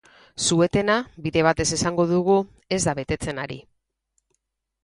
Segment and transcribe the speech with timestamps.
[0.45, 0.95] Su-etena,
[1.25, 2.39] bide batez esango dugu,
[2.79, 3.59] ez da betetzen ari.